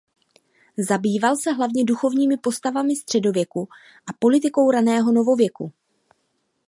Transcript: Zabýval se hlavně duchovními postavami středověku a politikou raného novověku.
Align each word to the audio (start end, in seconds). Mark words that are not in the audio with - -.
Zabýval 0.77 1.35
se 1.37 1.51
hlavně 1.51 1.83
duchovními 1.85 2.37
postavami 2.37 2.95
středověku 2.95 3.67
a 4.09 4.13
politikou 4.19 4.71
raného 4.71 5.11
novověku. 5.11 5.73